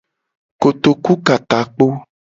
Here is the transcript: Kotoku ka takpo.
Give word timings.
Kotoku 0.61 1.13
ka 1.25 1.35
takpo. 1.49 1.87